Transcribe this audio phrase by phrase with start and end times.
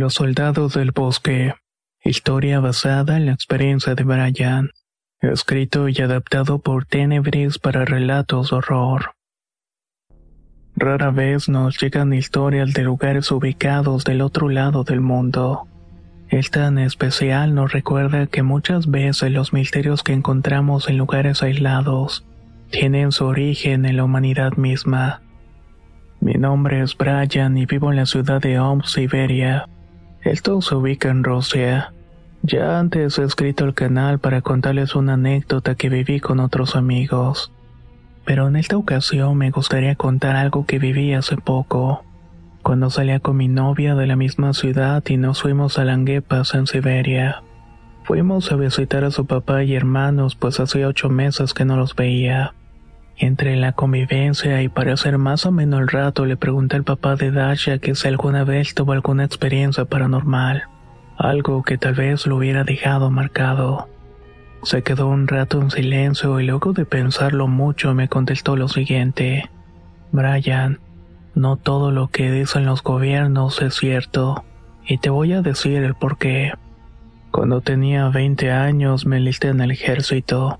[0.00, 1.52] Los soldados del bosque.
[2.02, 4.70] Historia basada en la experiencia de Brian.
[5.20, 9.10] Escrito y adaptado por Tenebris para relatos de horror.
[10.74, 15.68] Rara vez nos llegan historias de lugares ubicados del otro lado del mundo.
[16.30, 22.24] Esta en especial nos recuerda que muchas veces los misterios que encontramos en lugares aislados
[22.70, 25.20] tienen su origen en la humanidad misma.
[26.20, 29.66] Mi nombre es Brian y vivo en la ciudad de Omsk, Siberia.
[30.22, 31.94] Esto se ubica en Rusia.
[32.42, 37.52] Ya antes he escrito al canal para contarles una anécdota que viví con otros amigos.
[38.26, 42.04] Pero en esta ocasión me gustaría contar algo que viví hace poco.
[42.62, 46.66] Cuando salía con mi novia de la misma ciudad y nos fuimos a Languepas en
[46.66, 47.42] Siberia.
[48.04, 51.96] Fuimos a visitar a su papá y hermanos pues hacía ocho meses que no los
[51.96, 52.54] veía.
[53.22, 57.16] Entre la convivencia y para hacer más o menos el rato le pregunté al papá
[57.16, 60.62] de Dasha que si alguna vez tuvo alguna experiencia paranormal,
[61.18, 63.90] algo que tal vez lo hubiera dejado marcado.
[64.62, 69.50] Se quedó un rato en silencio y luego de pensarlo mucho me contestó lo siguiente.
[70.12, 70.80] Brian,
[71.34, 74.44] no todo lo que dicen los gobiernos es cierto,
[74.86, 76.54] y te voy a decir el por qué.
[77.30, 80.58] Cuando tenía 20 años me listé en el ejército.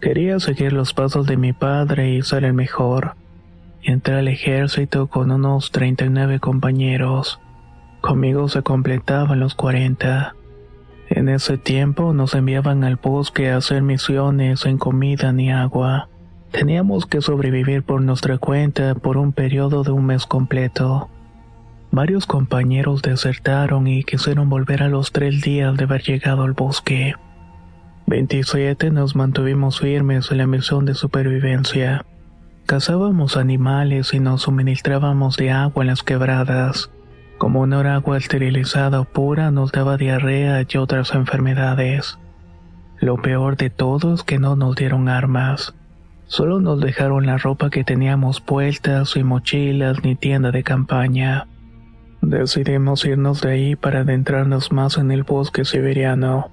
[0.00, 3.16] Quería seguir los pasos de mi padre y ser el mejor.
[3.82, 7.38] Entré al ejército con unos 39 compañeros.
[8.00, 10.34] Conmigo se completaban los 40.
[11.10, 16.08] En ese tiempo nos enviaban al bosque a hacer misiones sin comida ni agua.
[16.50, 21.10] Teníamos que sobrevivir por nuestra cuenta por un periodo de un mes completo.
[21.90, 27.16] Varios compañeros desertaron y quisieron volver a los tres días de haber llegado al bosque.
[28.10, 32.04] 27 nos mantuvimos firmes en la misión de supervivencia.
[32.66, 36.90] Cazábamos animales y nos suministrábamos de agua en las quebradas.
[37.38, 42.18] Como era agua esterilizada o pura, nos daba diarrea y otras enfermedades.
[42.98, 45.76] Lo peor de todo es que no nos dieron armas.
[46.26, 51.46] Solo nos dejaron la ropa que teníamos puestas, y mochilas ni tienda de campaña.
[52.22, 56.50] Decidimos irnos de ahí para adentrarnos más en el bosque siberiano.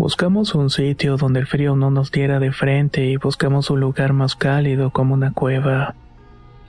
[0.00, 4.14] Buscamos un sitio donde el frío no nos diera de frente y buscamos un lugar
[4.14, 5.94] más cálido como una cueva.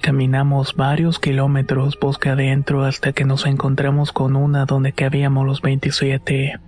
[0.01, 6.59] Caminamos varios kilómetros bosque adentro hasta que nos encontramos con una donde cabíamos los 27.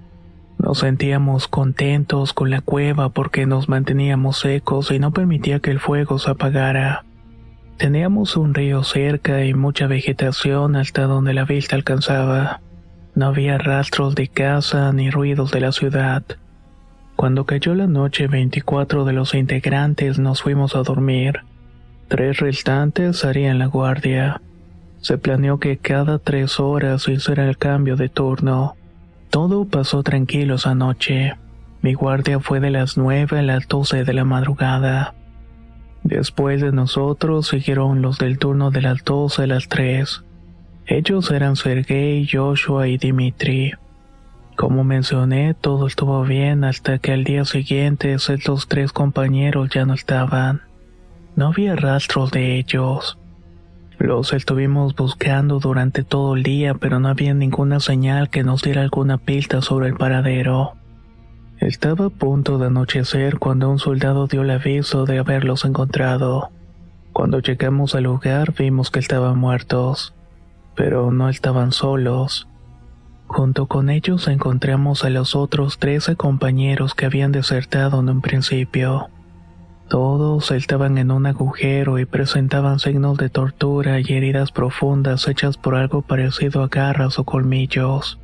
[0.57, 5.81] Nos sentíamos contentos con la cueva porque nos manteníamos secos y no permitía que el
[5.81, 7.03] fuego se apagara.
[7.75, 12.61] Teníamos un río cerca y mucha vegetación hasta donde la vista alcanzaba.
[13.15, 16.23] No había rastros de casa ni ruidos de la ciudad.
[17.15, 21.41] Cuando cayó la noche 24 de los integrantes nos fuimos a dormir.
[22.07, 24.41] Tres restantes harían la guardia.
[25.01, 28.75] Se planeó que cada tres horas hiciera el cambio de turno.
[29.29, 31.33] Todo pasó tranquilo esa noche.
[31.81, 35.13] Mi guardia fue de las nueve a las doce de la madrugada.
[36.03, 40.23] Después de nosotros siguieron los del turno de las doce a las tres.
[40.85, 43.73] Ellos eran Sergei, Joshua y Dimitri.
[44.55, 49.93] Como mencioné, todo estuvo bien hasta que al día siguiente estos tres compañeros ya no
[49.93, 50.61] estaban.
[51.35, 53.17] No había rastros de ellos.
[53.97, 58.81] Los estuvimos buscando durante todo el día, pero no había ninguna señal que nos diera
[58.81, 60.73] alguna pista sobre el paradero.
[61.59, 66.49] Estaba a punto de anochecer cuando un soldado dio el aviso de haberlos encontrado.
[67.13, 70.13] Cuando llegamos al lugar vimos que estaban muertos,
[70.75, 72.47] pero no estaban solos.
[73.27, 79.09] Junto con ellos encontramos a los otros trece compañeros que habían desertado en un principio.
[79.89, 85.75] Todos estaban en un agujero y presentaban signos de tortura y heridas profundas hechas por
[85.75, 88.19] algo parecido a garras o colmillos.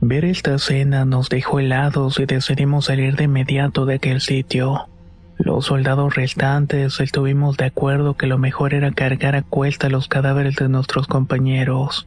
[0.00, 4.88] Ver esta escena nos dejó helados y decidimos salir de inmediato de aquel sitio.
[5.38, 10.56] Los soldados restantes estuvimos de acuerdo que lo mejor era cargar a cuesta los cadáveres
[10.56, 12.06] de nuestros compañeros.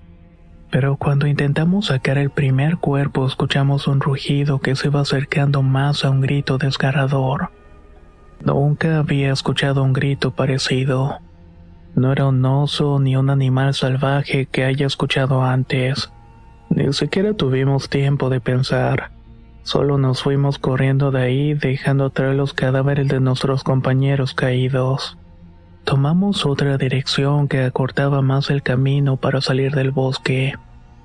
[0.70, 6.04] Pero cuando intentamos sacar el primer cuerpo escuchamos un rugido que se iba acercando más
[6.04, 7.52] a un grito desgarrador.
[8.44, 11.20] Nunca había escuchado un grito parecido.
[11.96, 16.12] No era un oso ni un animal salvaje que haya escuchado antes.
[16.70, 19.12] Ni siquiera tuvimos tiempo de pensar.
[19.64, 25.18] Solo nos fuimos corriendo de ahí dejando atrás los cadáveres de nuestros compañeros caídos.
[25.88, 30.54] Tomamos otra dirección que acortaba más el camino para salir del bosque.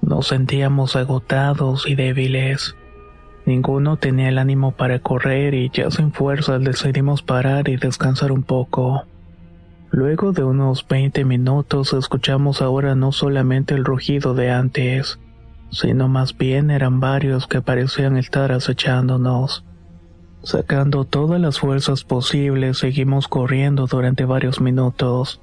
[0.00, 2.74] Nos sentíamos agotados y débiles.
[3.46, 8.42] Ninguno tenía el ánimo para correr y ya sin fuerzas decidimos parar y descansar un
[8.42, 9.04] poco.
[9.92, 15.20] Luego de unos 20 minutos escuchamos ahora no solamente el rugido de antes,
[15.70, 19.64] sino más bien eran varios que parecían estar acechándonos.
[20.44, 25.40] Sacando todas las fuerzas posibles seguimos corriendo durante varios minutos.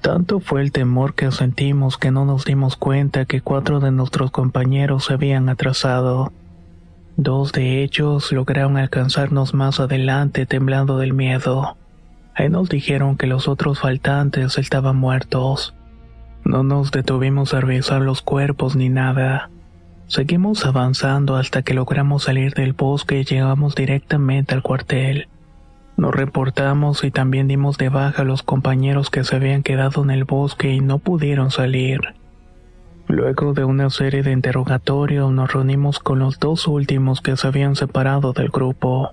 [0.00, 4.32] Tanto fue el temor que sentimos que no nos dimos cuenta que cuatro de nuestros
[4.32, 6.32] compañeros se habían atrasado.
[7.16, 11.76] Dos de ellos lograron alcanzarnos más adelante temblando del miedo.
[12.34, 15.72] Ahí nos dijeron que los otros faltantes estaban muertos.
[16.44, 19.50] No nos detuvimos a revisar los cuerpos ni nada.
[20.12, 25.28] Seguimos avanzando hasta que logramos salir del bosque y llegamos directamente al cuartel.
[25.96, 30.10] Nos reportamos y también dimos de baja a los compañeros que se habían quedado en
[30.10, 32.00] el bosque y no pudieron salir.
[33.08, 37.74] Luego de una serie de interrogatorios nos reunimos con los dos últimos que se habían
[37.74, 39.12] separado del grupo.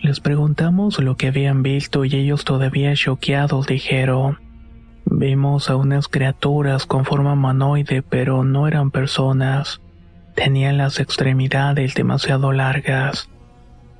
[0.00, 4.38] Les preguntamos lo que habían visto y ellos todavía choqueados dijeron,
[5.06, 9.80] vimos a unas criaturas con forma humanoide pero no eran personas.
[10.42, 13.28] Tenían las extremidades demasiado largas.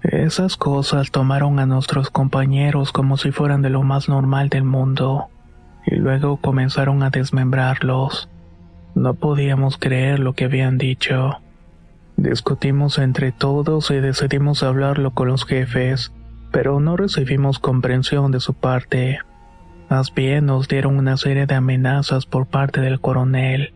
[0.02, 5.28] Esas cosas tomaron a nuestros compañeros como si fueran de lo más normal del mundo,
[5.84, 8.30] y luego comenzaron a desmembrarlos.
[8.94, 11.42] No podíamos creer lo que habían dicho.
[12.16, 16.10] Discutimos entre todos y decidimos hablarlo con los jefes,
[16.52, 19.18] pero no recibimos comprensión de su parte.
[19.90, 23.74] Más bien nos dieron una serie de amenazas por parte del coronel.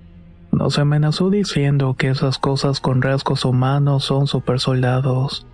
[0.55, 5.49] Nos amenazó diciendo que esas cosas con rasgos humanos son supersoldados.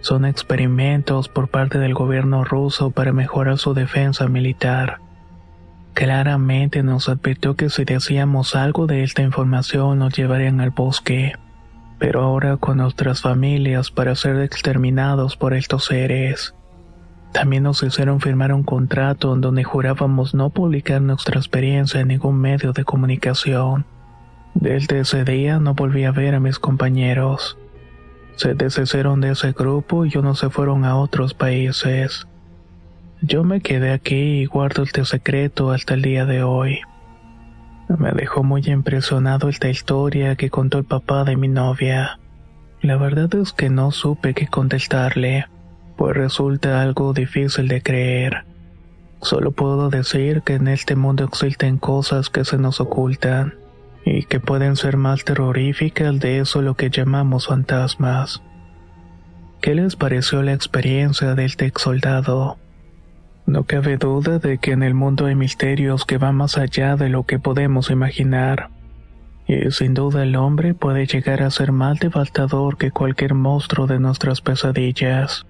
[0.00, 5.00] Son experimentos por parte del gobierno ruso para mejorar su defensa militar.
[5.92, 11.32] Claramente nos advirtió que si decíamos algo de esta información nos llevarían al bosque,
[11.98, 16.54] pero ahora con nuestras familias para ser exterminados por estos seres.
[17.32, 22.40] También nos hicieron firmar un contrato en donde jurábamos no publicar nuestra experiencia en ningún
[22.40, 23.97] medio de comunicación.
[24.60, 27.56] Desde ese día no volví a ver a mis compañeros.
[28.34, 32.26] Se deshicieron de ese grupo y unos se fueron a otros países.
[33.22, 36.80] Yo me quedé aquí y guardo este secreto hasta el día de hoy.
[37.98, 42.18] Me dejó muy impresionado esta historia que contó el papá de mi novia.
[42.82, 45.46] La verdad es que no supe qué contestarle,
[45.96, 48.44] pues resulta algo difícil de creer.
[49.22, 53.54] Solo puedo decir que en este mundo existen cosas que se nos ocultan
[54.10, 58.42] y que pueden ser más terroríficas de eso lo que llamamos fantasmas.
[59.60, 62.56] ¿Qué les pareció la experiencia del ex soldado?
[63.44, 67.08] No cabe duda de que en el mundo hay misterios que van más allá de
[67.08, 68.70] lo que podemos imaginar.
[69.46, 73.98] Y sin duda el hombre puede llegar a ser más devastador que cualquier monstruo de
[73.98, 75.46] nuestras pesadillas.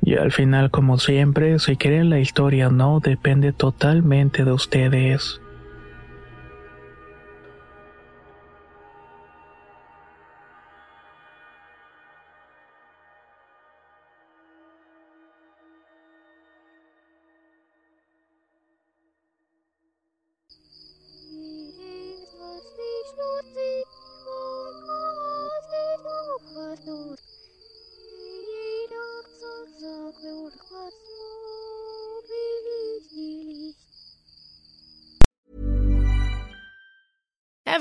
[0.00, 5.41] Y al final, como siempre, si creen la historia o no, depende totalmente de ustedes.